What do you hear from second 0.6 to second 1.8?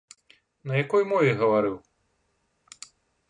На якой мове гаварыў?